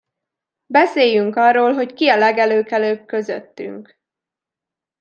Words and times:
Beszéljünk 0.65 1.35
arról, 1.35 1.73
hogy 1.73 1.93
ki 1.93 2.07
a 2.07 2.17
legelőkelőbb 2.17 3.05
közöttünk! 3.05 3.97